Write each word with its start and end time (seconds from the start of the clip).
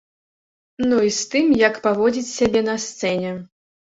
Ну 0.87 0.95
і 1.07 1.11
з 1.17 1.27
тым, 1.33 1.51
як 1.67 1.77
паводзіць 1.85 2.31
сябе 2.39 2.65
на 2.69 2.75
сцэне. 2.87 3.31